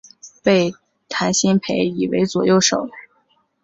[0.41, 0.73] 被
[1.09, 2.89] 谭鑫培倚为左右手。